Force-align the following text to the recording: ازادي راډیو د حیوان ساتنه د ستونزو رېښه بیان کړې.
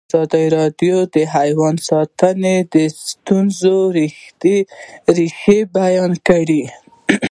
ازادي 0.09 0.45
راډیو 0.57 0.97
د 1.15 1.17
حیوان 1.35 1.75
ساتنه 1.89 2.53
د 2.73 2.75
ستونزو 3.05 3.75
رېښه 5.17 5.57
بیان 5.77 6.11
کړې. 6.27 6.63